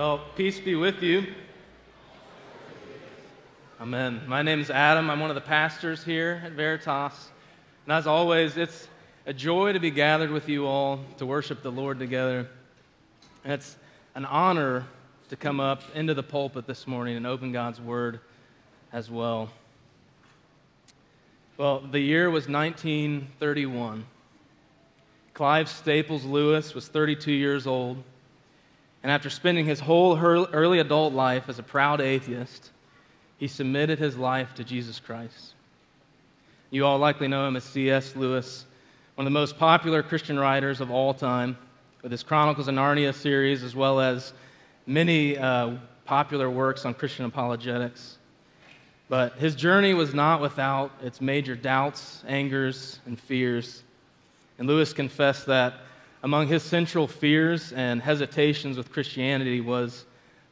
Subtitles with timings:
[0.00, 1.26] Well, peace be with you.
[3.78, 4.22] Amen.
[4.26, 5.10] My name is Adam.
[5.10, 7.28] I'm one of the pastors here at Veritas.
[7.84, 8.88] And as always, it's
[9.26, 12.48] a joy to be gathered with you all to worship the Lord together.
[13.44, 13.76] And it's
[14.14, 14.86] an honor
[15.28, 18.20] to come up into the pulpit this morning and open God's Word
[18.94, 19.50] as well.
[21.58, 24.06] Well, the year was 1931.
[25.34, 28.02] Clive Staples Lewis was 32 years old.
[29.02, 32.70] And after spending his whole early adult life as a proud atheist,
[33.38, 35.54] he submitted his life to Jesus Christ.
[36.70, 38.14] You all likely know him as C.S.
[38.14, 38.66] Lewis,
[39.14, 41.56] one of the most popular Christian writers of all time,
[42.02, 44.32] with his Chronicles of Narnia series, as well as
[44.86, 48.18] many uh, popular works on Christian apologetics.
[49.08, 53.82] But his journey was not without its major doubts, angers, and fears.
[54.58, 55.74] And Lewis confessed that
[56.22, 60.04] among his central fears and hesitations with Christianity was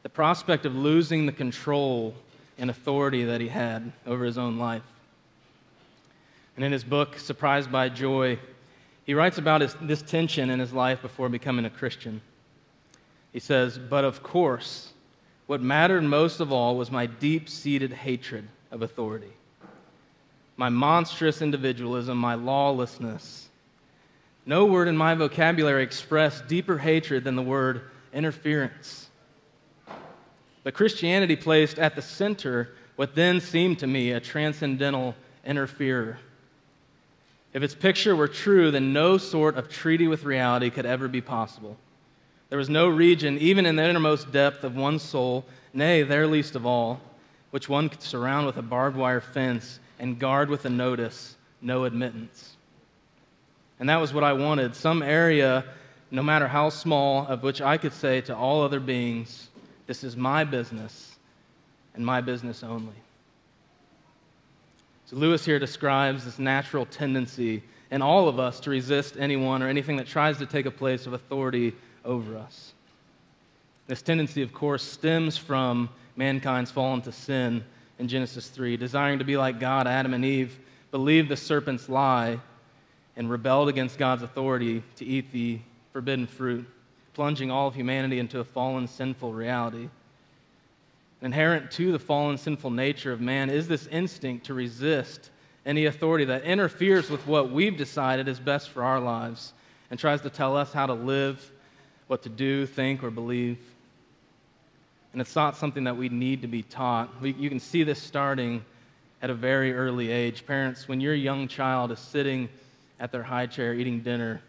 [0.03, 2.15] the prospect of losing the control
[2.57, 4.83] and authority that he had over his own life.
[6.55, 8.39] And in his book, Surprised by Joy,
[9.05, 12.21] he writes about his, this tension in his life before becoming a Christian.
[13.31, 14.91] He says, But of course,
[15.47, 19.33] what mattered most of all was my deep seated hatred of authority,
[20.57, 23.48] my monstrous individualism, my lawlessness
[24.45, 27.81] no word in my vocabulary expressed deeper hatred than the word
[28.13, 29.09] interference.
[30.63, 36.19] But Christianity placed at the center what then seemed to me a transcendental interferer.
[37.53, 41.21] If its picture were true, then no sort of treaty with reality could ever be
[41.21, 41.77] possible.
[42.49, 46.55] There was no region, even in the innermost depth of one's soul, nay, there least
[46.55, 46.99] of all,
[47.51, 51.85] which one could surround with a barbed wire fence and guard with a notice no
[51.85, 52.55] admittance.
[53.79, 55.63] And that was what I wanted some area,
[56.11, 59.49] no matter how small, of which I could say to all other beings,
[59.87, 61.17] This is my business
[61.93, 62.95] and my business only.
[65.05, 69.67] So, Lewis here describes this natural tendency in all of us to resist anyone or
[69.67, 71.73] anything that tries to take a place of authority
[72.05, 72.73] over us.
[73.87, 77.63] This tendency, of course, stems from mankind's fall into sin
[77.97, 80.59] in Genesis 3, desiring to be like God, Adam and Eve
[80.91, 82.39] believed the serpent's lie
[83.19, 85.59] and rebelled against God's authority to eat the
[85.91, 86.65] forbidden fruit,
[87.13, 89.89] plunging all of humanity into a fallen, sinful reality.
[91.21, 95.31] Inherent to the fallen, sinful nature of man is this instinct to resist
[95.65, 99.51] any authority that interferes with what we've decided is best for our lives
[99.91, 101.51] and tries to tell us how to live,
[102.07, 103.59] what to do, think, or believe.
[105.11, 107.09] And it's not something that we need to be taught.
[107.21, 108.63] We, you can see this starting
[109.21, 110.45] at a very early age.
[110.47, 112.47] Parents, when your young child is sitting
[112.99, 114.41] at their high chair eating dinner,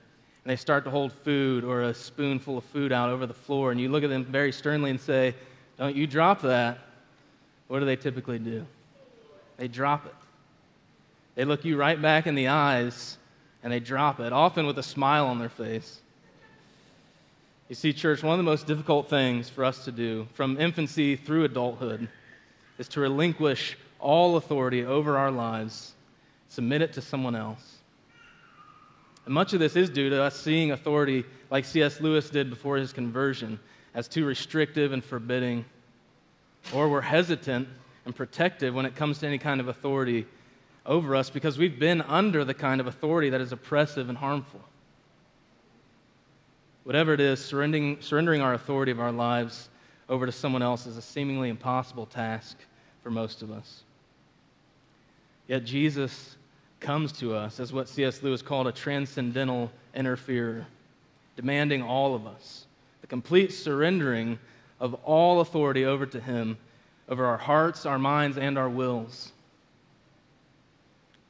[0.44, 3.70] and they start to hold food or a spoonful of food out over the floor,
[3.70, 5.34] and you look at them very sternly and say,
[5.78, 6.78] Don't you drop that.
[7.68, 8.66] What do they typically do?
[9.56, 10.14] They drop it.
[11.34, 13.16] They look you right back in the eyes
[13.62, 16.00] and they drop it, often with a smile on their face.
[17.68, 21.14] You see, church, one of the most difficult things for us to do from infancy
[21.14, 22.08] through adulthood
[22.78, 25.92] is to relinquish all authority over our lives,
[26.48, 27.79] submit it to someone else.
[29.24, 32.00] And much of this is due to us seeing authority like C.S.
[32.00, 33.58] Lewis did before his conversion
[33.94, 35.64] as too restrictive and forbidding.
[36.72, 37.68] Or we're hesitant
[38.04, 40.26] and protective when it comes to any kind of authority
[40.86, 44.60] over us because we've been under the kind of authority that is oppressive and harmful.
[46.84, 49.68] Whatever it is, surrendering, surrendering our authority of our lives
[50.08, 52.56] over to someone else is a seemingly impossible task
[53.02, 53.84] for most of us.
[55.46, 56.36] Yet Jesus
[56.80, 58.22] comes to us as what C.S.
[58.22, 60.66] Lewis called a transcendental interferer,
[61.36, 62.66] demanding all of us
[63.00, 64.38] the complete surrendering
[64.78, 66.56] of all authority over to Him,
[67.08, 69.32] over our hearts, our minds, and our wills.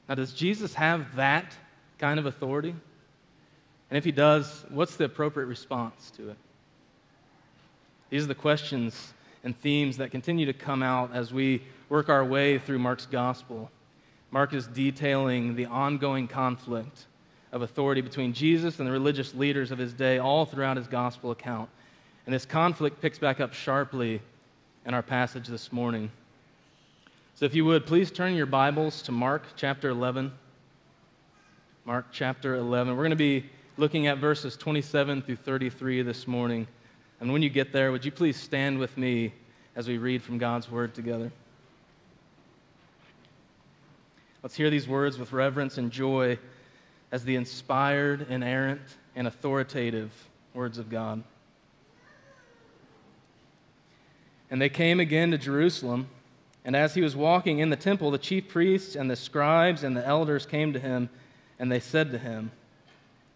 [0.08, 1.56] Now, does Jesus have that
[1.98, 2.74] kind of authority?
[3.90, 6.36] And if He does, what's the appropriate response to it?
[8.08, 9.12] These are the questions
[9.44, 13.70] and themes that continue to come out as we work our way through Mark's gospel.
[14.30, 17.06] Mark is detailing the ongoing conflict
[17.52, 21.32] of authority between Jesus and the religious leaders of his day all throughout his gospel
[21.32, 21.68] account.
[22.26, 24.20] And this conflict picks back up sharply
[24.86, 26.10] in our passage this morning.
[27.34, 30.30] So, if you would, please turn your Bibles to Mark chapter 11.
[31.84, 32.94] Mark chapter 11.
[32.94, 33.46] We're going to be
[33.78, 36.68] looking at verses 27 through 33 this morning.
[37.18, 39.32] And when you get there, would you please stand with me
[39.74, 41.32] as we read from God's word together?
[44.42, 46.38] Let's hear these words with reverence and joy
[47.12, 48.80] as the inspired, inerrant,
[49.14, 50.10] and authoritative
[50.54, 51.22] words of God.
[54.50, 56.08] And they came again to Jerusalem.
[56.64, 59.96] And as he was walking in the temple, the chief priests and the scribes and
[59.96, 61.08] the elders came to him,
[61.58, 62.50] and they said to him,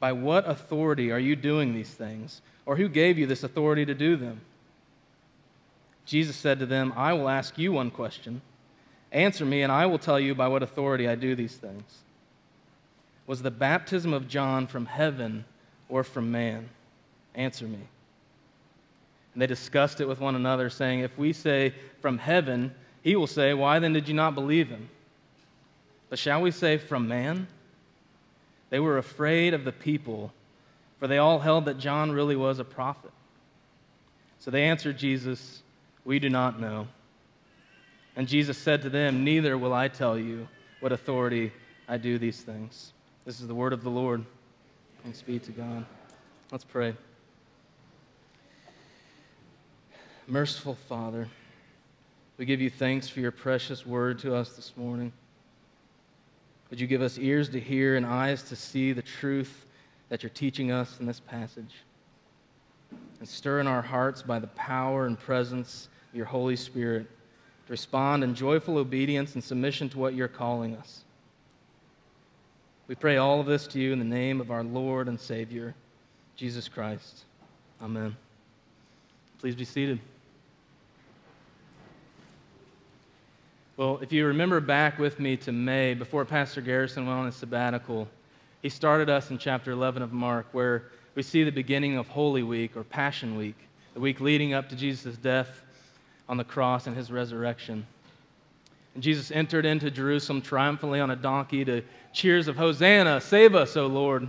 [0.00, 2.42] By what authority are you doing these things?
[2.66, 4.40] Or who gave you this authority to do them?
[6.06, 8.42] Jesus said to them, I will ask you one question.
[9.14, 12.00] Answer me, and I will tell you by what authority I do these things.
[13.28, 15.44] Was the baptism of John from heaven
[15.88, 16.68] or from man?
[17.36, 17.78] Answer me.
[19.32, 23.28] And they discussed it with one another, saying, If we say from heaven, he will
[23.28, 24.90] say, Why then did you not believe him?
[26.10, 27.46] But shall we say from man?
[28.70, 30.32] They were afraid of the people,
[30.98, 33.12] for they all held that John really was a prophet.
[34.40, 35.62] So they answered Jesus,
[36.04, 36.88] We do not know.
[38.16, 40.48] And Jesus said to them, Neither will I tell you
[40.80, 41.52] what authority
[41.88, 42.92] I do these things.
[43.24, 44.24] This is the word of the Lord.
[45.02, 45.84] Thanks be to God.
[46.52, 46.94] Let's pray.
[50.26, 51.28] Merciful Father,
[52.38, 55.12] we give you thanks for your precious word to us this morning.
[56.70, 59.66] Would you give us ears to hear and eyes to see the truth
[60.08, 61.74] that you're teaching us in this passage?
[63.18, 67.06] And stir in our hearts by the power and presence of your Holy Spirit
[67.66, 71.04] to respond in joyful obedience and submission to what you're calling us.
[72.86, 75.74] We pray all of this to you in the name of our Lord and Savior,
[76.36, 77.24] Jesus Christ.
[77.82, 78.14] Amen.
[79.38, 79.98] Please be seated.
[83.76, 87.34] Well, if you remember back with me to May, before Pastor Garrison went on his
[87.34, 88.06] sabbatical,
[88.62, 90.84] he started us in chapter 11 of Mark, where
[91.14, 93.56] we see the beginning of Holy Week or Passion Week,
[93.94, 95.62] the week leading up to Jesus' death
[96.28, 97.86] on the cross and his resurrection.
[98.94, 101.82] And Jesus entered into Jerusalem triumphantly on a donkey to
[102.12, 104.28] cheers of Hosanna, save us, O Lord,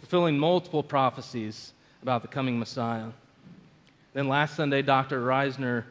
[0.00, 1.72] fulfilling multiple prophecies
[2.02, 3.08] about the coming Messiah.
[4.12, 5.24] Then last Sunday, Dr.
[5.24, 5.84] Reisner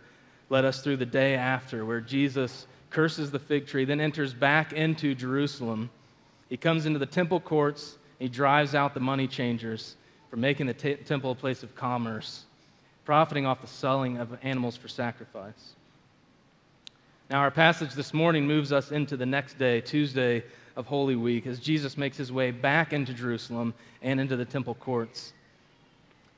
[0.50, 4.74] led us through the day after, where Jesus curses the fig tree, then enters back
[4.74, 5.90] into Jerusalem.
[6.50, 9.96] He comes into the temple courts, he drives out the money changers
[10.30, 12.46] for making the t- temple a place of commerce,
[13.06, 15.76] profiting off the selling of animals for sacrifice.
[17.30, 20.44] Now, our passage this morning moves us into the next day, Tuesday
[20.76, 24.76] of Holy Week, as Jesus makes his way back into Jerusalem and into the temple
[24.76, 25.34] courts.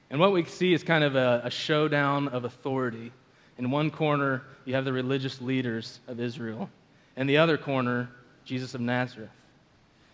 [0.10, 3.12] And what we see is kind of a, a showdown of authority.
[3.58, 6.70] In one corner, you have the religious leaders of Israel.
[7.18, 8.10] In the other corner,
[8.44, 9.30] Jesus of Nazareth.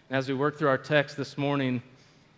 [0.09, 1.81] And as we work through our text this morning,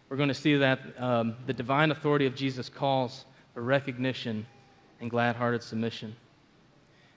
[0.09, 3.25] we're going to see that um, the divine authority of Jesus calls
[3.61, 4.45] recognition
[4.99, 6.15] and glad hearted submission.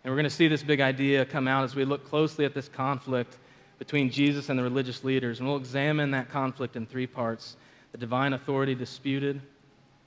[0.04, 2.54] And we're going to see this big idea come out as we look closely at
[2.54, 3.38] this conflict
[3.78, 5.40] between Jesus and the religious leaders.
[5.40, 7.56] And we'll examine that conflict in three parts
[7.92, 9.40] the divine authority disputed,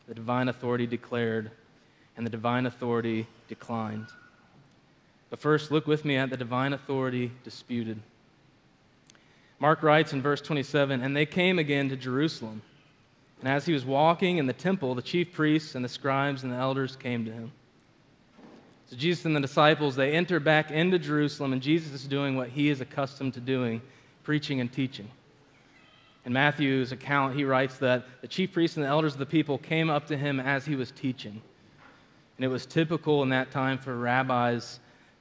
[0.07, 1.51] the divine authority declared,
[2.17, 4.07] and the divine authority declined.
[5.29, 7.99] But first, look with me at the divine authority disputed.
[9.59, 12.61] Mark writes in verse 27 And they came again to Jerusalem.
[13.39, 16.51] And as he was walking in the temple, the chief priests and the scribes and
[16.51, 17.51] the elders came to him.
[18.87, 22.49] So Jesus and the disciples, they enter back into Jerusalem, and Jesus is doing what
[22.49, 23.81] he is accustomed to doing
[24.23, 25.09] preaching and teaching.
[26.25, 29.57] In Matthew's account, he writes that the chief priests and the elders of the people
[29.57, 31.41] came up to him as he was teaching.
[32.37, 34.79] And it was typical in that time for rabbis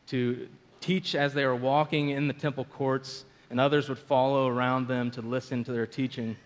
[0.09, 0.49] to
[0.81, 5.11] teach as they were walking in the temple courts, and others would follow around them
[5.13, 6.37] to listen to their teaching.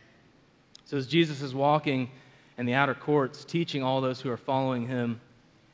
[0.84, 2.10] So as Jesus is walking
[2.58, 5.20] in the outer courts, teaching all those who are following him,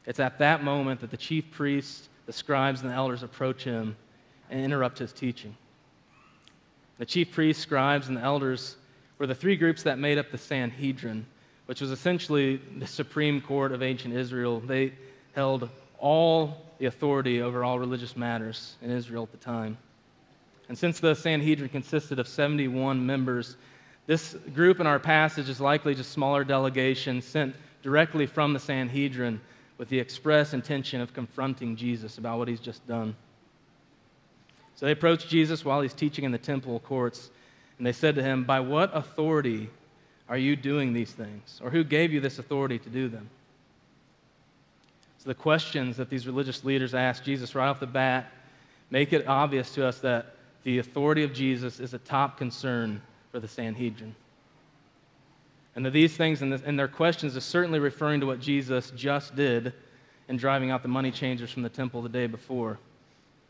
[0.06, 3.96] it's at that moment that the chief priests, the scribes, and the elders approach him
[4.50, 5.56] and interrupt his teaching.
[6.98, 8.76] The chief priests, scribes, and the elders
[9.18, 11.26] were the three groups that made up the Sanhedrin
[11.68, 14.58] which was essentially the supreme court of ancient Israel.
[14.58, 14.94] They
[15.34, 19.76] held all the authority over all religious matters in Israel at the time.
[20.70, 23.56] And since the Sanhedrin consisted of 71 members,
[24.08, 29.38] this group in our passage is likely just smaller delegations sent directly from the Sanhedrin
[29.76, 33.14] with the express intention of confronting Jesus about what he's just done.
[34.76, 37.28] So they approached Jesus while he's teaching in the temple courts,
[37.76, 39.68] and they said to him, By what authority
[40.26, 41.60] are you doing these things?
[41.62, 43.28] Or who gave you this authority to do them?
[45.18, 48.32] So, the questions that these religious leaders ask Jesus right off the bat
[48.90, 53.02] make it obvious to us that the authority of Jesus is a top concern
[53.38, 54.16] for the Sanhedrin.
[55.76, 59.72] And these things and, and their questions are certainly referring to what Jesus just did
[60.26, 62.80] in driving out the money changers from the temple the day before.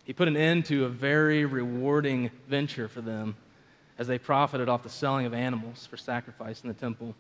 [0.04, 3.35] He put an end to a very rewarding venture for them
[3.97, 7.14] as they profited off the selling of animals for sacrifice in the temple.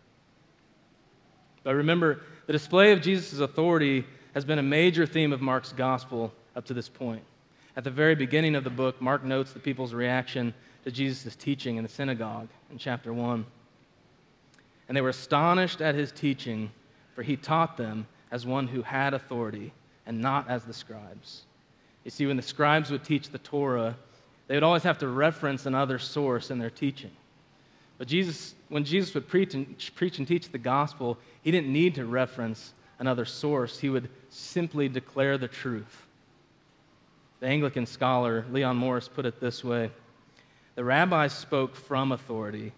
[1.64, 6.34] But remember, the display of Jesus' authority has been a major theme of Mark's gospel
[6.54, 7.22] up to this point.
[7.76, 10.52] At the very beginning of the book, Mark notes the people's reaction
[10.84, 13.44] to Jesus' teaching in the synagogue in chapter 1.
[14.88, 16.70] And they were astonished at his teaching,
[17.14, 19.72] for he taught them as one who had authority
[20.06, 21.42] and not as the scribes.
[22.04, 23.96] You see, when the scribes would teach the Torah,
[24.46, 27.10] they would always have to reference another source in their teaching.
[27.98, 31.96] But Jesus, when Jesus would preach and, preach and teach the gospel, he didn't need
[31.96, 33.78] to reference another source.
[33.78, 36.06] He would simply declare the truth.
[37.40, 39.90] The Anglican scholar Leon Morris put it this way
[40.78, 42.72] The rabbis spoke from authority,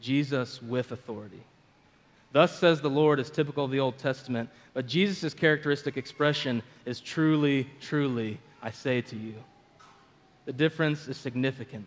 [0.00, 1.42] Jesus with authority.
[2.30, 7.00] Thus says the Lord is typical of the Old Testament, but Jesus' characteristic expression is
[7.00, 9.34] truly, truly, I say to you.
[10.44, 11.86] The difference is significant.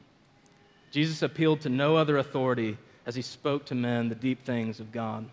[0.92, 4.92] Jesus appealed to no other authority as he spoke to men the deep things of
[4.92, 5.30] God.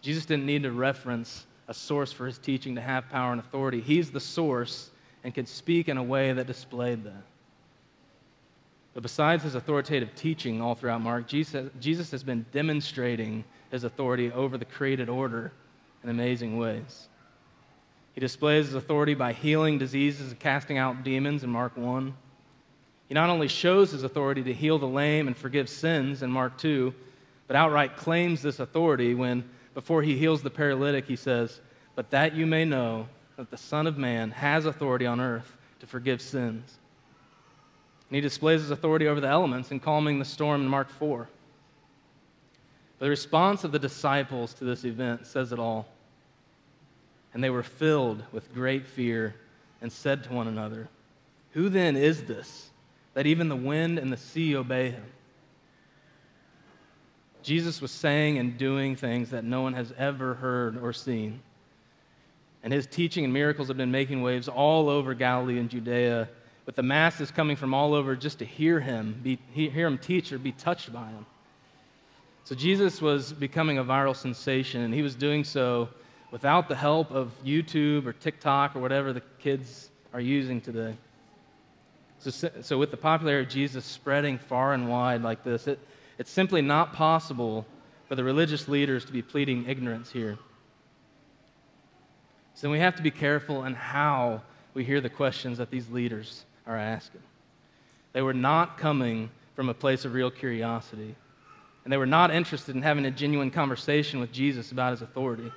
[0.00, 3.80] Jesus didn't need to reference a source for his teaching to have power and authority.
[3.80, 4.90] He's the source
[5.22, 7.22] and could speak in a way that displayed that.
[8.94, 14.30] But besides his authoritative teaching all throughout Mark, Jesus, Jesus has been demonstrating his authority
[14.30, 15.52] over the created order
[16.04, 17.08] in amazing ways.
[18.14, 22.14] He displays his authority by healing diseases and casting out demons in Mark 1.
[23.08, 26.56] He not only shows his authority to heal the lame and forgive sins in Mark
[26.58, 26.94] 2,
[27.48, 31.60] but outright claims this authority when, before he heals the paralytic, he says,
[31.96, 35.86] But that you may know that the Son of Man has authority on earth to
[35.86, 36.78] forgive sins.
[38.08, 41.28] And he displays his authority over the elements in calming the storm in Mark 4.
[42.98, 45.86] But the response of the disciples to this event says it all.
[47.32, 49.34] And they were filled with great fear
[49.80, 50.88] and said to one another,
[51.52, 52.70] Who then is this
[53.14, 55.04] that even the wind and the sea obey him?
[57.42, 61.42] Jesus was saying and doing things that no one has ever heard or seen.
[62.62, 66.28] And his teaching and miracles have been making waves all over Galilee and Judea
[66.66, 70.32] with the masses coming from all over just to hear him, be, hear him teach
[70.32, 71.26] or be touched by him.
[72.44, 75.88] So Jesus was becoming a viral sensation, and he was doing so
[76.30, 80.96] without the help of YouTube or TikTok or whatever the kids are using today.
[82.18, 85.78] So, so with the popularity of Jesus spreading far and wide like this, it,
[86.18, 87.66] it's simply not possible
[88.08, 90.38] for the religious leaders to be pleading ignorance here.
[92.54, 94.42] So we have to be careful in how
[94.74, 97.22] we hear the questions that these leaders are asking.
[98.12, 101.14] They were not coming from a place of real curiosity,
[101.84, 105.52] and they were not interested in having a genuine conversation with Jesus about his authority.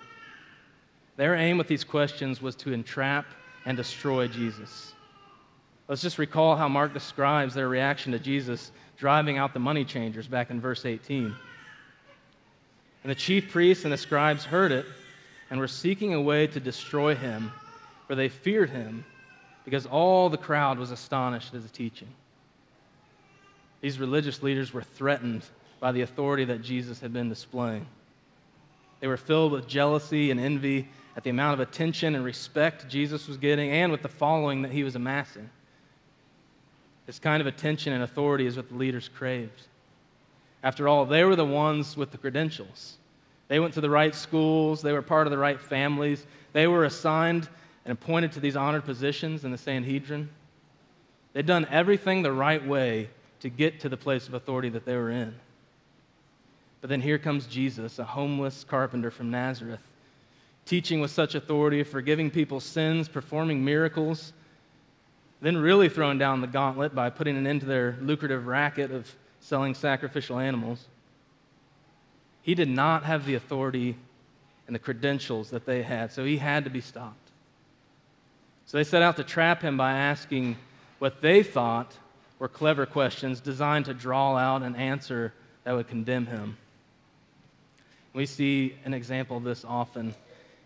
[1.16, 3.26] Their aim with these questions was to entrap
[3.66, 4.94] and destroy Jesus.
[5.88, 10.28] Let's just recall how Mark describes their reaction to Jesus driving out the money changers
[10.28, 11.34] back in verse 18.
[13.04, 14.86] And the chief priests and the scribes heard it
[15.50, 17.52] and were seeking a way to destroy him,
[18.06, 19.06] for they feared him
[19.68, 22.08] because all the crowd was astonished at his teaching.
[23.82, 25.44] These religious leaders were threatened
[25.82, 27.86] by the authority that Jesus had been displaying.
[29.02, 33.28] They were filled with jealousy and envy at the amount of attention and respect Jesus
[33.28, 35.50] was getting and with the following that he was amassing.
[37.06, 39.64] This kind of attention and authority is what the leaders craved.
[40.64, 42.96] After all, they were the ones with the credentials.
[43.50, 46.86] They went to the right schools, they were part of the right families, they were
[46.86, 47.50] assigned
[47.88, 50.30] and appointed to these honored positions in the Sanhedrin.
[51.32, 54.98] They'd done everything the right way to get to the place of authority that they
[54.98, 55.34] were in.
[56.82, 59.80] But then here comes Jesus, a homeless carpenter from Nazareth,
[60.66, 64.34] teaching with such authority, forgiving people's sins, performing miracles,
[65.40, 69.16] then really throwing down the gauntlet by putting an end to their lucrative racket of
[69.40, 70.88] selling sacrificial animals.
[72.42, 73.96] He did not have the authority
[74.66, 77.27] and the credentials that they had, so he had to be stopped.
[78.68, 80.58] So they set out to trap him by asking
[81.00, 81.98] what they thought
[82.38, 85.34] were clever questions designed to draw out an answer
[85.64, 86.58] that would condemn him.
[88.14, 90.14] We see an example of this often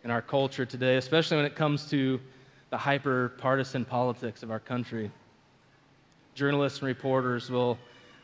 [0.03, 2.19] in our culture today, especially when it comes to
[2.71, 5.11] the hyper partisan politics of our country.
[6.33, 7.77] Journalists and reporters will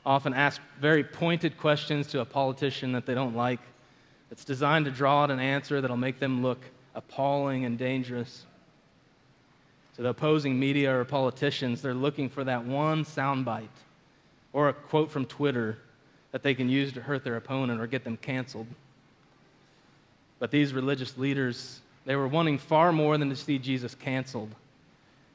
[0.04, 3.60] often ask very pointed questions to a politician that they don't like.
[4.32, 6.62] It's designed to draw out an answer that'll make them look
[6.96, 8.48] appalling and dangerous
[9.98, 13.68] to the opposing media or politicians, they're looking for that one soundbite
[14.54, 15.78] or a quote from Twitter
[16.32, 18.68] that they can use to hurt their opponent or get them canceled.
[20.40, 24.54] But these religious leaders, they were wanting far more than to see Jesus canceled.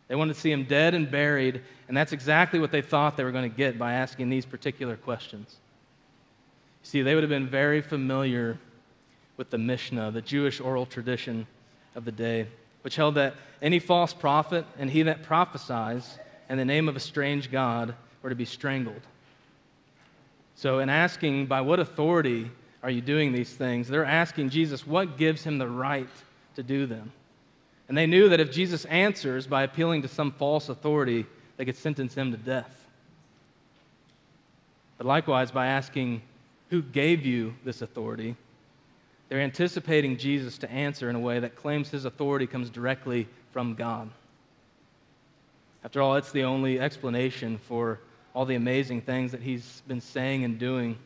[0.07, 3.25] They wanted to see him dead and buried, and that's exactly what they thought they
[3.25, 5.57] were going to get by asking these particular questions.
[6.85, 8.59] See, they would have been very familiar
[9.37, 11.47] with the Mishnah, the Jewish oral tradition
[11.97, 12.47] of the day,
[12.83, 17.01] which held that any false prophet and he that prophesies in the name of a
[17.01, 19.01] strange God were to be strangled.
[20.55, 22.51] So, in asking, by what authority
[22.83, 23.89] are you doing these things?
[23.89, 26.09] They're asking Jesus, what gives him the right
[26.57, 27.13] to do them?
[27.89, 31.77] And they knew that if Jesus answers by appealing to some false authority, they could
[31.77, 32.87] sentence him to death.
[34.99, 36.23] But likewise, by asking,
[36.71, 38.37] Who gave you this authority?
[39.29, 43.75] They're anticipating Jesus to answer in a way that claims his authority comes directly from
[43.75, 44.11] God.
[45.85, 47.99] After all, it's the only explanation for
[48.35, 50.97] all the amazing things that he's been saying and doing.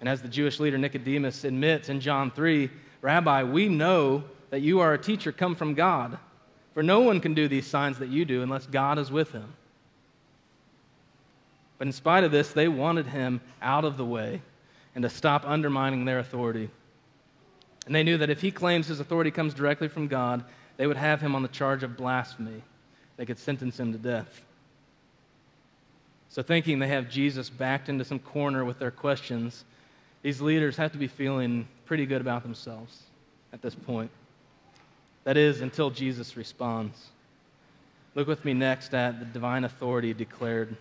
[0.00, 2.70] And as the Jewish leader Nicodemus admits in John 3,
[3.00, 6.18] Rabbi, we know that you are a teacher come from God,
[6.74, 9.54] for no one can do these signs that you do unless God is with him.
[11.78, 14.42] But in spite of this, they wanted him out of the way
[14.94, 16.70] and to stop undermining their authority.
[17.86, 20.44] And they knew that if he claims his authority comes directly from God,
[20.76, 22.62] they would have him on the charge of blasphemy.
[23.16, 24.44] They could sentence him to death.
[26.28, 29.64] So, thinking they have Jesus backed into some corner with their questions,
[30.22, 33.02] these leaders have to be feeling pretty good about themselves
[33.52, 34.10] at this point.
[35.24, 37.08] That is, until Jesus responds.
[38.14, 40.76] Look with me next at the divine authority declared.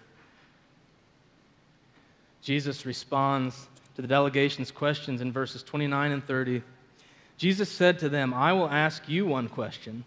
[2.42, 6.62] Jesus responds to the delegation's questions in verses 29 and 30.
[7.42, 10.04] Jesus said to them, I will ask you one question.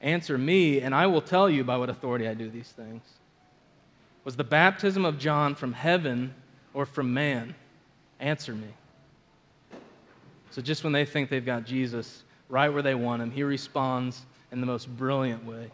[0.00, 3.02] Answer me, and I will tell you by what authority I do these things.
[4.22, 6.32] Was the baptism of John from heaven
[6.72, 7.56] or from man?
[8.20, 8.68] Answer me.
[10.52, 14.24] So, just when they think they've got Jesus right where they want him, he responds
[14.52, 15.68] in the most brilliant way.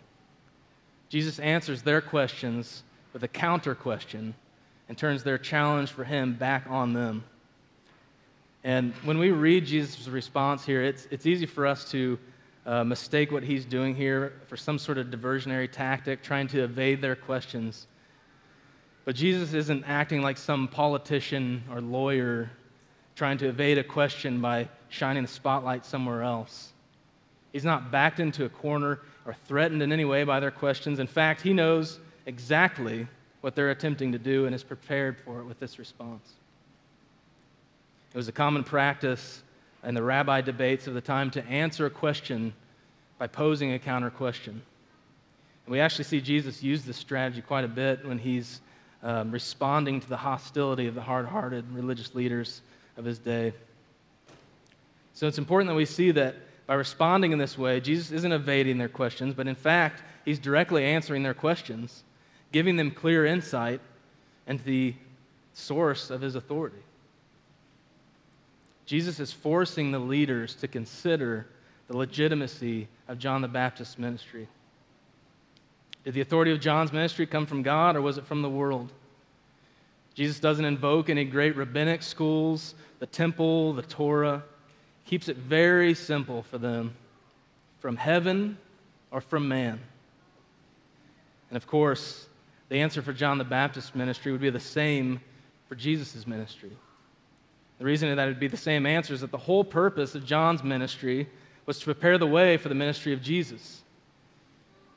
[1.11, 4.35] Jesus answers their questions with a counter question
[4.88, 7.25] and turns their challenge for him back on them.
[8.69, 12.19] And when we read Jesus' response here, it's, it's easy for us to
[12.67, 17.00] uh, mistake what he's doing here for some sort of diversionary tactic, trying to evade
[17.00, 17.87] their questions.
[19.07, 22.50] But Jesus isn't acting like some politician or lawyer
[23.17, 26.75] trying to evade a question by shining the spotlight somewhere else.
[27.54, 30.99] He's not backed into a corner or threatened in any way by their questions.
[30.99, 33.09] In fact, he knows exactly
[33.41, 36.35] what they're attempting to do and is prepared for it with this response.
[38.19, 39.45] It was a common practice
[39.85, 42.52] in the rabbi debates of the time to answer a question
[43.17, 44.61] by posing a counter question.
[45.65, 48.61] And we actually see Jesus use this strategy quite a bit when he's
[49.04, 52.61] um, responding to the hostility of the hard hearted religious leaders
[52.97, 53.52] of his day.
[55.15, 56.35] So it's important that we see that
[56.67, 60.85] by responding in this way, Jesus isn't evading their questions, but in fact, he's directly
[60.85, 62.02] answering their questions,
[62.50, 63.81] giving them clear insight
[64.49, 64.97] into the
[65.52, 66.83] source of his authority.
[68.89, 71.47] Jesus is forcing the leaders to consider
[71.89, 74.49] the legitimacy of John the Baptist's ministry.
[76.05, 78.91] Did the authority of John's ministry come from God or was it from the world?
[80.15, 84.43] Jesus doesn't invoke any great rabbinic schools, the temple, the Torah.
[85.05, 86.97] He keeps it very simple for them
[87.81, 88.57] from heaven
[89.11, 89.81] or from man.
[91.51, 92.27] And of course,
[92.71, 95.21] the answer for John the Baptist's ministry would be the same
[95.69, 96.73] for Jesus' ministry.
[97.78, 100.25] The reason that it would be the same answer is that the whole purpose of
[100.25, 101.28] John's ministry
[101.64, 103.82] was to prepare the way for the ministry of Jesus.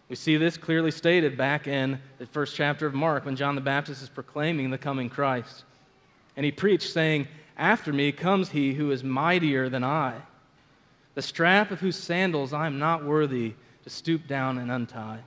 [0.09, 3.61] We see this clearly stated back in the first chapter of Mark when John the
[3.61, 5.63] Baptist is proclaiming the coming Christ.
[6.35, 10.15] And he preached, saying, After me comes he who is mightier than I,
[11.13, 15.19] the strap of whose sandals I am not worthy to stoop down and untie.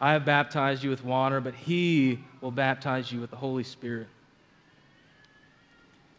[0.00, 4.08] I have baptized you with water, but he will baptize you with the Holy Spirit.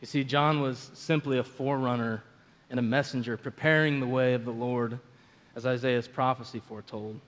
[0.02, 2.24] You see, John was simply a forerunner
[2.70, 5.00] and a messenger preparing the way of the Lord,
[5.56, 7.20] as Isaiah's prophecy foretold.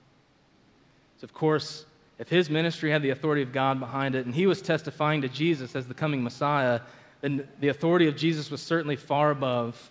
[1.18, 1.86] So, of course,
[2.18, 5.28] if his ministry had the authority of God behind it and he was testifying to
[5.28, 6.80] Jesus as the coming Messiah,
[7.20, 9.90] then the authority of Jesus was certainly far above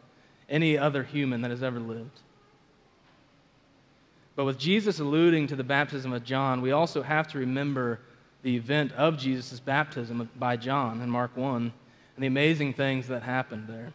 [0.50, 2.20] any other human that has ever lived.
[4.36, 8.00] But with Jesus alluding to the baptism of John, we also have to remember
[8.42, 11.72] the event of Jesus' baptism by John in Mark 1
[12.16, 13.94] and the amazing things that happened there.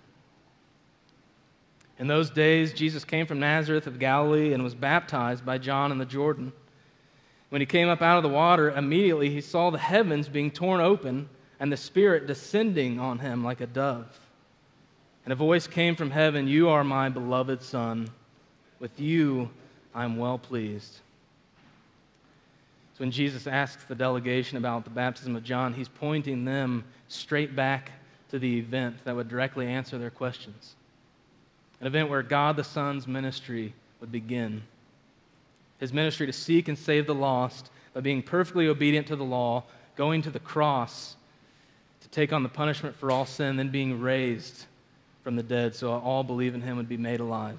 [1.99, 5.99] In those days, Jesus came from Nazareth of Galilee and was baptized by John in
[5.99, 6.53] the Jordan.
[7.49, 10.81] When he came up out of the water, immediately he saw the heavens being torn
[10.81, 11.29] open
[11.59, 14.07] and the Spirit descending on him like a dove.
[15.25, 18.09] And a voice came from heaven You are my beloved Son.
[18.79, 19.51] With you
[19.95, 21.01] I am well pleased.
[22.95, 27.57] So when Jesus asks the delegation about the baptism of John, he's pointing them straight
[27.57, 27.93] back
[28.31, 30.75] to the event that would directly answer their questions.
[31.81, 34.63] an event where God the Son's ministry would begin.
[35.79, 39.65] His ministry to seek and save the lost by being perfectly obedient to the law,
[39.97, 41.17] going to the cross
[42.01, 44.65] to take on the punishment for all sin, then being raised
[45.23, 47.59] from the dead so all believe in him would be made alive.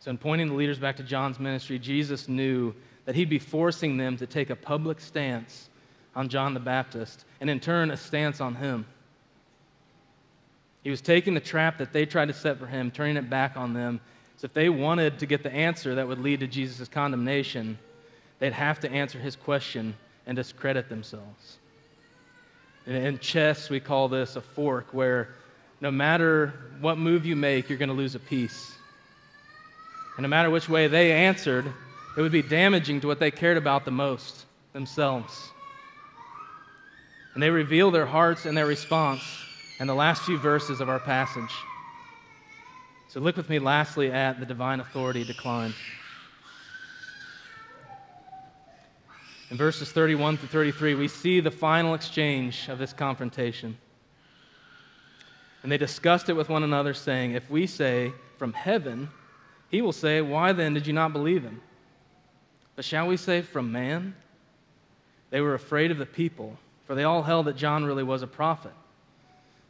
[0.00, 2.74] So, in pointing the leaders back to John's ministry, Jesus knew
[3.06, 5.68] that he'd be forcing them to take a public stance
[6.16, 8.86] on John the Baptist and, in turn, a stance on him.
[10.82, 13.56] He was taking the trap that they tried to set for him, turning it back
[13.56, 14.00] on them.
[14.38, 17.78] So, if they wanted to get the answer that would lead to Jesus' condemnation,
[18.38, 19.94] they'd have to answer his question
[20.26, 21.58] and discredit themselves.
[22.86, 25.28] In chess, we call this a fork, where
[25.80, 28.72] no matter what move you make, you're going to lose a piece.
[30.16, 31.66] And no matter which way they answered,
[32.16, 35.50] it would be damaging to what they cared about the most themselves.
[37.36, 39.20] And they reveal their hearts and their response
[39.78, 41.52] in the last few verses of our passage.
[43.08, 45.74] So look with me lastly at the divine authority declined.
[49.50, 53.76] In verses 31 through 33, we see the final exchange of this confrontation.
[55.62, 59.10] And they discussed it with one another, saying, If we say, From heaven,
[59.68, 61.60] he will say, Why then did you not believe him?
[62.76, 64.16] But shall we say, From man?
[65.28, 68.26] They were afraid of the people, for they all held that John really was a
[68.26, 68.72] prophet.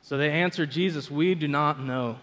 [0.03, 2.19] So they answered Jesus, We do not know.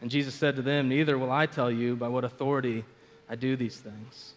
[0.00, 2.84] And Jesus said to them, Neither will I tell you by what authority
[3.28, 4.34] I do these things.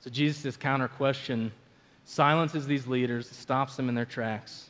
[0.00, 1.52] So Jesus' counter question
[2.04, 4.68] silences these leaders, stops them in their tracks.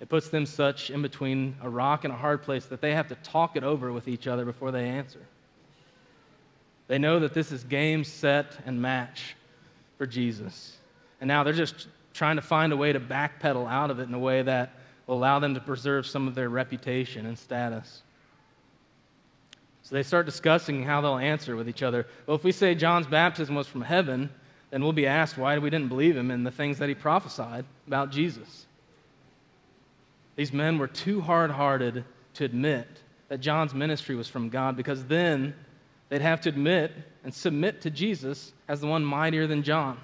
[0.00, 3.08] It puts them such in between a rock and a hard place that they have
[3.08, 5.20] to talk it over with each other before they answer.
[6.86, 9.36] They know that this is game, set, and match
[9.98, 10.76] for Jesus.
[11.20, 14.14] And now they're just trying to find a way to backpedal out of it in
[14.14, 14.72] a way that
[15.06, 18.02] will allow them to preserve some of their reputation and status.
[19.84, 22.06] So they start discussing how they'll answer with each other.
[22.26, 24.30] Well, if we say John's baptism was from heaven,
[24.70, 27.64] then we'll be asked why we didn't believe him and the things that he prophesied
[27.86, 28.66] about Jesus.
[30.34, 32.04] These men were too hard hearted
[32.34, 32.88] to admit
[33.28, 35.54] that John's ministry was from God because then
[36.08, 39.98] they'd have to admit and submit to Jesus as the one mightier than John.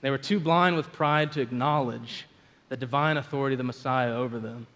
[0.00, 2.26] They were too blind with pride to acknowledge
[2.68, 4.66] the divine authority of the Messiah over them.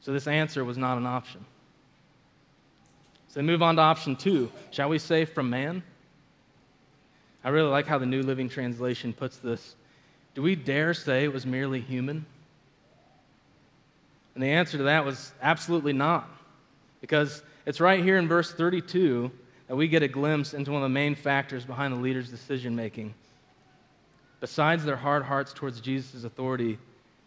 [0.00, 1.44] So this answer was not an option.
[3.28, 4.50] So they move on to option two.
[4.70, 5.82] Shall we say from man?
[7.44, 9.74] I really like how the New Living Translation puts this.
[10.34, 12.24] Do we dare say it was merely human?
[14.34, 16.28] And the answer to that was absolutely not.
[17.00, 19.30] Because it's right here in verse 32
[19.66, 22.74] that we get a glimpse into one of the main factors behind the leader's decision
[22.74, 23.14] making.
[24.40, 26.78] Besides their hard hearts towards Jesus' authority,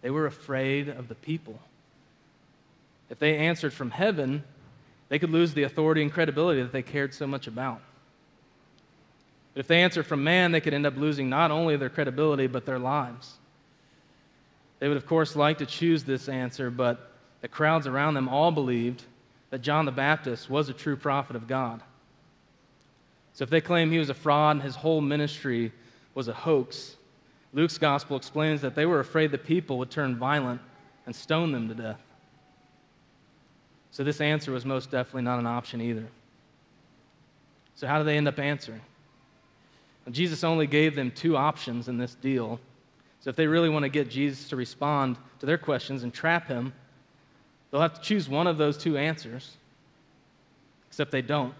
[0.01, 1.59] they were afraid of the people.
[3.09, 4.43] If they answered from heaven,
[5.09, 7.81] they could lose the authority and credibility that they cared so much about.
[9.53, 12.47] But if they answered from man, they could end up losing not only their credibility,
[12.47, 13.33] but their lives.
[14.79, 18.51] They would, of course, like to choose this answer, but the crowds around them all
[18.51, 19.03] believed
[19.49, 21.81] that John the Baptist was a true prophet of God.
[23.33, 25.73] So if they claim he was a fraud and his whole ministry
[26.15, 26.95] was a hoax,
[27.53, 30.61] Luke's gospel explains that they were afraid the people would turn violent
[31.05, 32.01] and stone them to death.
[33.91, 36.07] So this answer was most definitely not an option either.
[37.75, 38.81] So, how do they end up answering?
[40.09, 42.59] Jesus only gave them two options in this deal.
[43.19, 46.47] So if they really want to get Jesus to respond to their questions and trap
[46.47, 46.73] him,
[47.69, 49.57] they'll have to choose one of those two answers,
[50.87, 51.53] except they don't.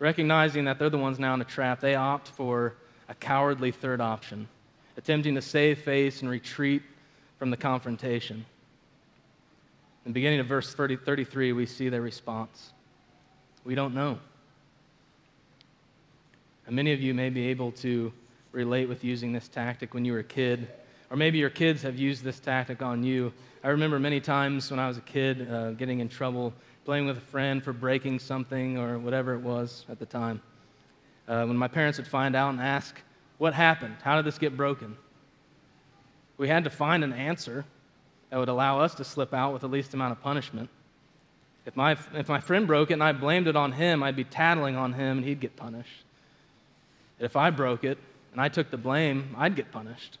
[0.00, 2.74] Recognizing that they're the ones now in a trap, they opt for
[3.08, 4.48] a cowardly third option,
[4.96, 6.82] attempting to save face and retreat
[7.38, 8.44] from the confrontation.
[10.04, 12.72] In the beginning of verse 30, 33, we see their response.
[13.64, 14.18] We don't know.
[16.66, 18.12] And many of you may be able to
[18.52, 20.68] relate with using this tactic when you were a kid,
[21.10, 23.32] or maybe your kids have used this tactic on you.
[23.64, 26.52] I remember many times when I was a kid uh, getting in trouble
[26.84, 30.40] playing with a friend for breaking something or whatever it was at the time.
[31.28, 33.00] Uh, when my parents would find out and ask,
[33.36, 33.96] What happened?
[34.02, 34.96] How did this get broken?
[36.38, 37.64] We had to find an answer
[38.30, 40.70] that would allow us to slip out with the least amount of punishment.
[41.66, 44.24] If my, if my friend broke it and I blamed it on him, I'd be
[44.24, 46.04] tattling on him and he'd get punished.
[47.18, 47.98] If I broke it
[48.32, 50.18] and I took the blame, I'd get punished.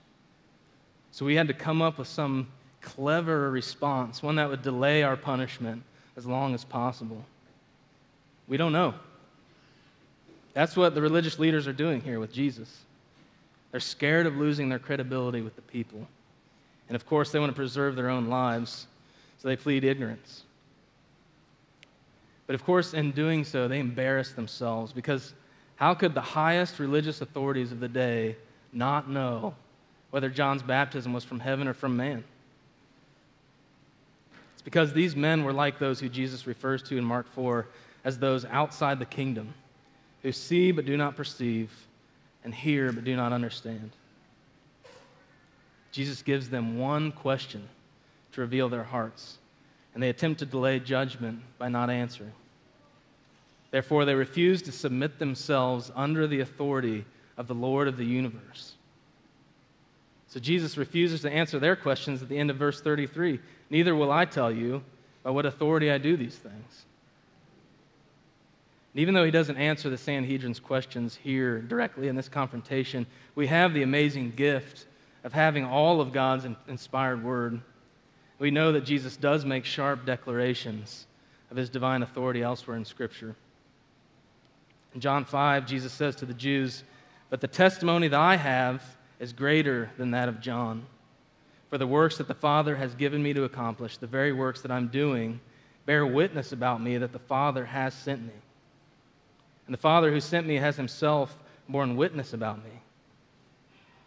[1.10, 2.48] So we had to come up with some
[2.80, 5.82] clever response, one that would delay our punishment
[6.16, 7.24] as long as possible.
[8.46, 8.94] We don't know.
[10.58, 12.80] That's what the religious leaders are doing here with Jesus.
[13.70, 16.04] They're scared of losing their credibility with the people.
[16.88, 18.88] And of course, they want to preserve their own lives.
[19.40, 20.42] so they plead ignorance.
[22.48, 25.32] But of course, in doing so, they embarrass themselves because
[25.76, 28.34] how could the highest religious authorities of the day
[28.72, 29.54] not know
[30.10, 32.24] whether John's baptism was from heaven or from man?
[34.54, 37.68] It's because these men were like those who Jesus refers to in Mark 4
[38.04, 39.54] as those outside the kingdom,
[40.22, 41.70] who see but do not perceive,
[42.44, 43.90] and hear but do not understand.
[45.92, 47.68] Jesus gives them one question
[48.32, 49.38] to reveal their hearts,
[49.94, 52.32] and they attempt to delay judgment by not answering.
[53.70, 57.04] Therefore, they refuse to submit themselves under the authority
[57.36, 58.74] of the Lord of the universe.
[60.28, 63.40] So Jesus refuses to answer their questions at the end of verse 33.
[63.70, 64.82] Neither will I tell you
[65.22, 66.84] by what authority I do these things.
[68.98, 73.06] And even though he doesn't answer the Sanhedrin's questions here directly in this confrontation,
[73.36, 74.86] we have the amazing gift
[75.22, 77.60] of having all of God's inspired word.
[78.40, 81.06] We know that Jesus does make sharp declarations
[81.48, 83.36] of his divine authority elsewhere in Scripture.
[84.94, 86.82] In John 5, Jesus says to the Jews,
[87.30, 88.82] But the testimony that I have
[89.20, 90.84] is greater than that of John.
[91.70, 94.72] For the works that the Father has given me to accomplish, the very works that
[94.72, 95.38] I'm doing,
[95.86, 98.32] bear witness about me that the Father has sent me.
[99.68, 101.36] And the Father who sent me has himself
[101.68, 102.70] borne witness about me.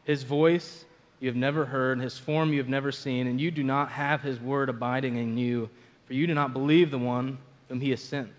[0.05, 0.85] His voice
[1.19, 4.23] you have never heard, his form you have never seen, and you do not have
[4.23, 5.69] his word abiding in you,
[6.07, 7.37] for you do not believe the one
[7.69, 8.33] whom he has sent.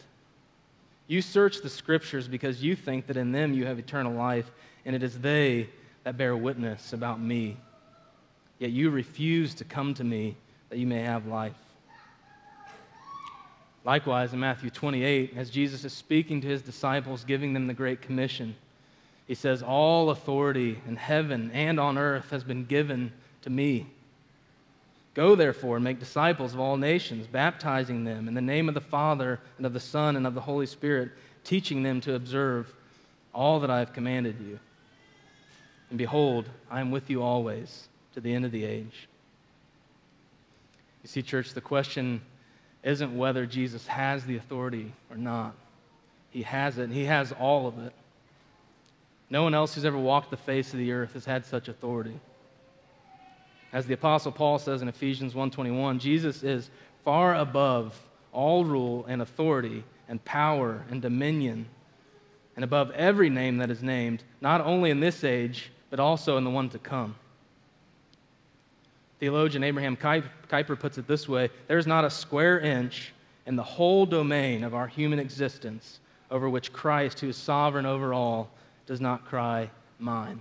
[1.07, 4.51] You search the scriptures because you think that in them you have eternal life,
[4.85, 5.69] and it is they
[6.03, 7.57] that bear witness about me.
[8.59, 10.35] Yet you refuse to come to me
[10.71, 11.55] that you may have life.
[13.85, 18.01] Likewise, in Matthew 28, as Jesus is speaking to his disciples, giving them the Great
[18.01, 18.55] Commission,
[19.27, 23.87] he says, All authority in heaven and on earth has been given to me.
[25.14, 28.81] Go, therefore, and make disciples of all nations, baptizing them in the name of the
[28.81, 31.11] Father and of the Son and of the Holy Spirit,
[31.45, 32.73] teaching them to observe
[33.35, 34.59] all that I have commanded you.
[35.90, 39.09] And behold, I am with you always to the end of the age.
[41.03, 42.23] You see, church, the question
[42.83, 45.55] isn't whether Jesus has the authority or not.
[46.31, 47.92] He has it, and he has all of it.
[49.31, 52.18] No one else who's ever walked the face of the earth has had such authority.
[53.73, 56.71] As the apostle Paul says in Ephesians 1:21, Jesus is
[57.05, 57.99] far above
[58.33, 61.66] all rule and authority and power and dominion
[62.55, 66.45] and above every name that is named, not only in this age, but also in
[66.45, 67.14] the one to come.
[69.23, 73.13] Theologian Abraham Kuyper puts it this way There is not a square inch
[73.47, 78.13] in the whole domain of our human existence over which Christ, who is sovereign over
[78.13, 78.51] all,
[78.85, 80.41] does not cry, Mine.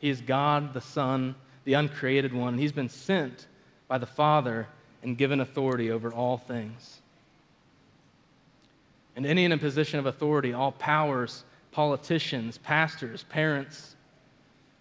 [0.00, 2.58] He is God, the Son, the uncreated one.
[2.58, 3.46] He's been sent
[3.86, 4.66] by the Father
[5.04, 7.00] and given authority over all things.
[9.14, 13.94] And any in a position of authority, all powers, politicians, pastors, parents,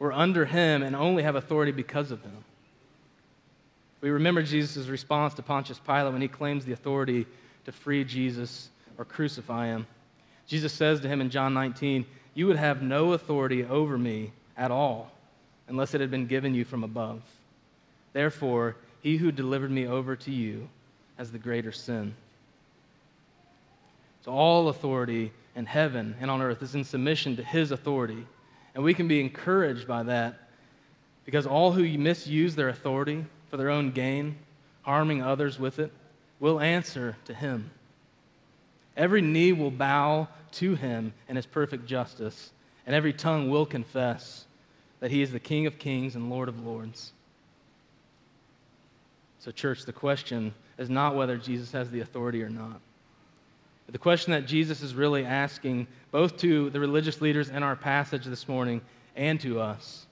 [0.02, 2.44] were under him and only have authority because of him.
[4.02, 7.28] We remember Jesus' response to Pontius Pilate when he claims the authority
[7.66, 9.86] to free Jesus or crucify him.
[10.48, 14.72] Jesus says to him in John 19, You would have no authority over me at
[14.72, 15.12] all
[15.68, 17.22] unless it had been given you from above.
[18.12, 20.68] Therefore, he who delivered me over to you
[21.20, 22.16] has the greater sin.
[24.26, 28.26] So, all authority in heaven and on earth is in submission to his authority.
[28.74, 30.40] And we can be encouraged by that
[31.26, 34.38] because all who misuse their authority for their own gain,
[34.84, 35.92] harming others with it,
[36.40, 37.70] will answer to him.
[38.98, 42.52] Every knee will bow to him in his perfect justice,
[42.86, 44.46] and every tongue will confess
[45.00, 47.14] that he is the King of kings and Lord of lords.
[49.40, 52.80] So, church, the question is not whether Jesus has the authority or not.
[53.92, 58.24] The question that Jesus is really asking, both to the religious leaders in our passage
[58.26, 58.82] this morning
[59.16, 60.06] and to us,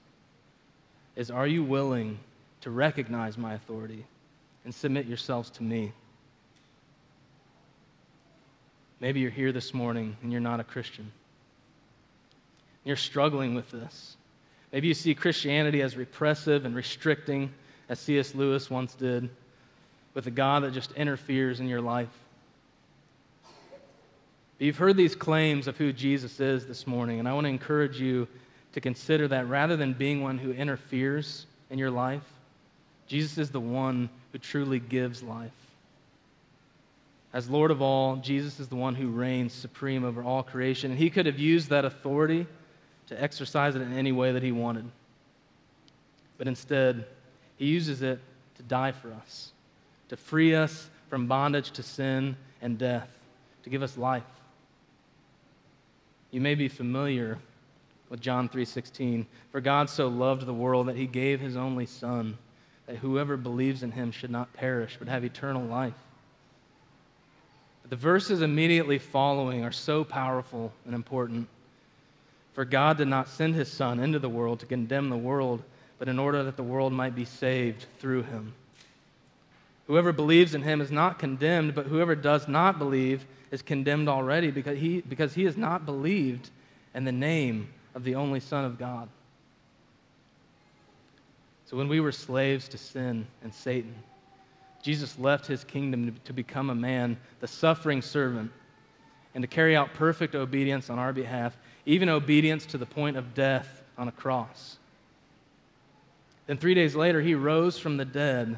[1.16, 2.18] is Are you willing
[2.60, 4.04] to recognize my authority
[4.64, 5.92] and submit yourselves to me?
[9.00, 11.10] Maybe you're here this morning and you're not a Christian.
[12.84, 14.16] You're struggling with this.
[14.72, 17.52] Maybe you see Christianity as repressive and restricting,
[17.88, 18.34] as C.S.
[18.34, 19.30] Lewis once did,
[20.12, 22.08] with a God that just interferes in your life.
[24.60, 27.48] But you've heard these claims of who Jesus is this morning, and I want to
[27.48, 28.28] encourage you
[28.74, 32.20] to consider that rather than being one who interferes in your life,
[33.06, 35.50] Jesus is the one who truly gives life.
[37.32, 40.90] As Lord of all, Jesus is the one who reigns supreme over all creation.
[40.90, 42.46] And he could have used that authority
[43.06, 44.84] to exercise it in any way that he wanted.
[46.36, 47.06] But instead,
[47.56, 48.20] he uses it
[48.56, 49.52] to die for us,
[50.10, 53.08] to free us from bondage to sin and death,
[53.62, 54.22] to give us life.
[56.30, 57.38] You may be familiar
[58.08, 62.38] with John 3:16, for God so loved the world that he gave his only son
[62.86, 65.94] that whoever believes in him should not perish but have eternal life.
[67.82, 71.48] But the verses immediately following are so powerful and important.
[72.52, 75.62] For God did not send his son into the world to condemn the world,
[75.98, 78.54] but in order that the world might be saved through him.
[79.90, 84.52] Whoever believes in him is not condemned, but whoever does not believe is condemned already
[84.52, 86.48] because he, because he has not believed
[86.94, 89.08] in the name of the only Son of God.
[91.66, 93.96] So when we were slaves to sin and Satan,
[94.80, 98.52] Jesus left his kingdom to become a man, the suffering servant,
[99.34, 103.34] and to carry out perfect obedience on our behalf, even obedience to the point of
[103.34, 104.78] death on a cross.
[106.46, 108.56] Then three days later, he rose from the dead,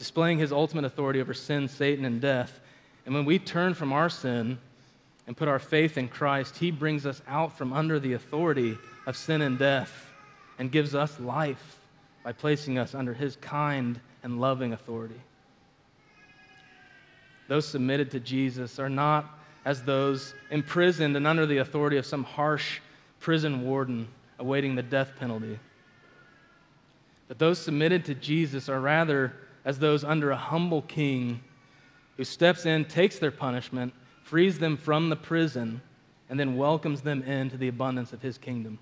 [0.00, 2.58] displaying his ultimate authority over sin, Satan, and death.
[3.04, 4.56] And when we turn from our sin
[5.26, 9.14] and put our faith in Christ, he brings us out from under the authority of
[9.14, 10.10] sin and death
[10.58, 11.80] and gives us life
[12.24, 15.20] by placing us under his kind and loving authority.
[17.48, 22.24] Those submitted to Jesus are not as those imprisoned and under the authority of some
[22.24, 22.80] harsh
[23.18, 24.08] prison warden
[24.38, 25.58] awaiting the death penalty.
[27.28, 29.34] But those submitted to Jesus are rather
[29.64, 31.40] as those under a humble king
[32.16, 35.80] who steps in, takes their punishment, frees them from the prison,
[36.28, 38.78] and then welcomes them into the abundance of his kingdom.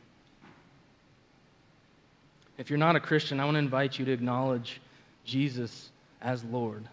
[2.59, 4.81] If you're not a Christian, I want to invite you to acknowledge
[5.25, 6.88] Jesus as Lord.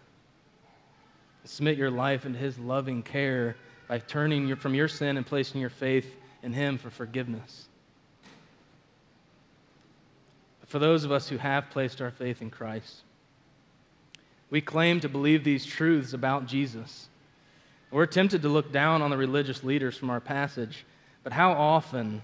[1.43, 3.55] Submit your life into his loving care
[3.87, 7.67] by turning your, from your sin and placing your faith in him for forgiveness.
[10.67, 13.01] For those of us who have placed our faith in Christ,
[14.49, 17.09] we claim to believe these truths about Jesus.
[17.91, 20.85] We're tempted to look down on the religious leaders from our passage,
[21.23, 22.21] but how often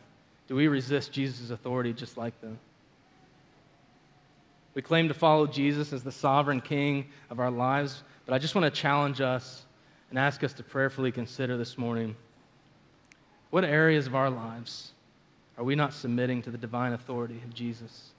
[0.48, 2.60] do we resist Jesus' authority just like them?
[4.74, 8.56] We claim to follow Jesus as the sovereign king of our lives, but I just
[8.56, 9.66] want to challenge us
[10.10, 12.16] and ask us to prayerfully consider this morning
[13.50, 14.92] what areas of our lives
[15.58, 18.12] are we not submitting to the divine authority of Jesus?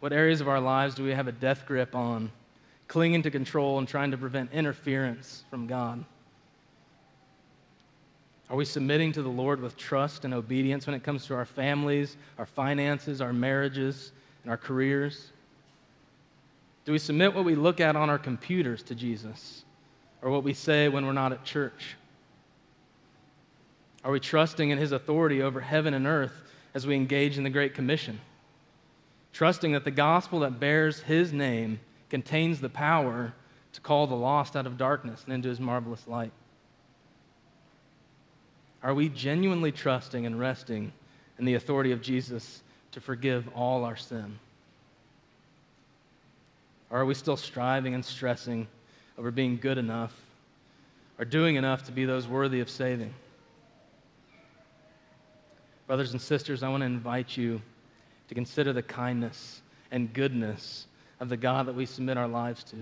[0.00, 2.32] What areas of our lives do we have a death grip on,
[2.92, 6.04] clinging to control and trying to prevent interference from God?
[8.50, 11.46] Are we submitting to the Lord with trust and obedience when it comes to our
[11.46, 15.30] families, our finances, our marriages, and our careers?
[16.84, 19.64] Do we submit what we look at on our computers to Jesus
[20.20, 21.96] or what we say when we're not at church?
[24.04, 26.42] Are we trusting in his authority over heaven and earth
[26.74, 28.20] as we engage in the Great Commission?
[29.32, 31.80] Trusting that the gospel that bears his name
[32.12, 33.32] contains the power
[33.72, 36.30] to call the lost out of darkness and into his marvelous light?
[38.82, 40.92] Are we genuinely trusting and resting
[41.38, 44.38] in the authority of Jesus to forgive all our sin?
[46.90, 48.68] Or are we still striving and stressing
[49.16, 50.12] over being good enough
[51.18, 53.14] or doing enough to be those worthy of saving?
[55.86, 57.62] Brothers and sisters, I want to invite you
[58.28, 60.88] to consider the kindness and goodness
[61.22, 62.76] of the God that we submit our lives to.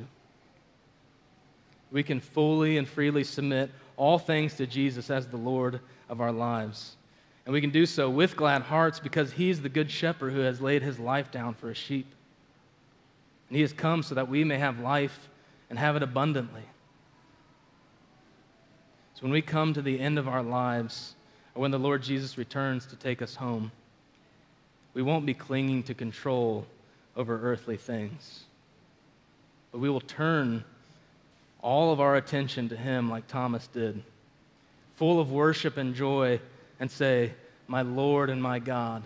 [1.93, 6.33] We can fully and freely submit all things to Jesus as the Lord of our
[6.33, 6.97] lives.
[7.45, 10.59] And we can do so with glad hearts because He's the good shepherd who has
[10.59, 12.07] laid His life down for His sheep.
[13.51, 15.29] And He has come so that we may have life
[15.69, 16.65] and have it abundantly.
[19.17, 21.15] So when we come to the end of our lives,
[21.55, 23.71] or when the Lord Jesus returns to take us home,
[24.95, 26.65] we won't be clinging to control
[27.17, 28.45] over earthly things.
[29.73, 30.65] But we will turn
[31.63, 34.03] all of our attention to Him like Thomas did,
[34.97, 36.41] full of worship and joy
[36.79, 37.33] and say,
[37.69, 39.03] My Lord and my God.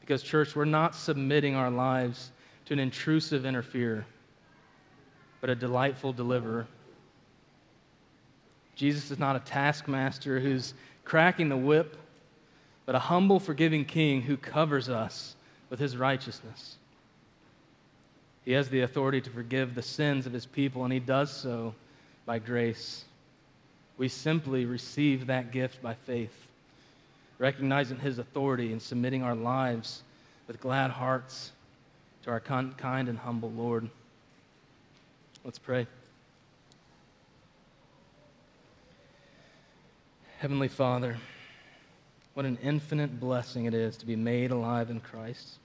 [0.00, 2.32] Because, church, we're not submitting our lives
[2.66, 4.04] to an intrusive interferer,
[5.40, 6.66] but a delightful deliverer.
[8.74, 10.74] Jesus is not a taskmaster who's
[11.04, 11.96] cracking the whip,
[12.86, 15.36] but a humble, forgiving king who covers us
[15.70, 16.76] with his righteousness.
[18.44, 21.74] He has the authority to forgive the sins of his people, and he does so
[22.26, 23.04] by grace.
[24.00, 26.32] We simply receive that gift by faith,
[27.38, 30.02] recognizing His authority and submitting our lives
[30.46, 31.52] with glad hearts
[32.22, 33.90] to our kind and humble Lord.
[35.44, 35.86] Let's pray.
[40.38, 41.18] Heavenly Father,
[42.40, 45.58] what an infinite blessing it is to be made alive in Christ.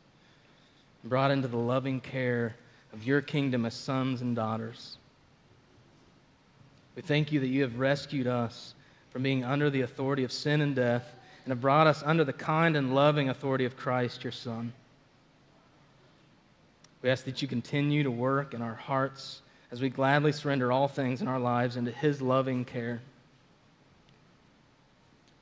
[1.06, 2.54] brought into the loving care
[2.92, 4.98] of your kingdom as sons and daughters.
[6.94, 8.76] We thank you that you have rescued us
[9.10, 11.16] from being under the authority of sin and death
[11.46, 14.74] and have brought us under the kind and loving authority of Christ, your Son.
[17.02, 20.90] We ask that you continue to work in our hearts as we gladly surrender all
[20.90, 23.00] things in our lives into his loving care.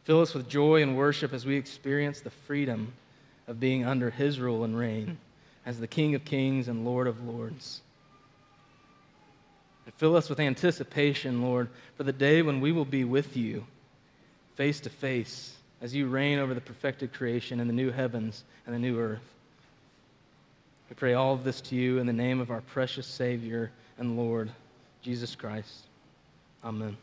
[0.04, 2.94] Fill us with joy and worship as we experience the freedom
[3.48, 5.18] of being under his rule and reign
[5.66, 7.82] as the King of kings and Lord of lords.
[9.86, 13.66] And fill us with anticipation, Lord, for the day when we will be with you
[14.56, 18.74] face to face as you reign over the perfected creation and the new heavens and
[18.74, 19.22] the new earth.
[20.90, 24.18] We pray all of this to you in the name of our precious Savior and
[24.18, 24.52] Lord,
[25.02, 25.88] Jesus Christ.
[26.64, 26.96] Amen.